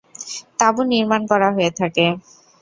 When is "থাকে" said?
1.79-2.05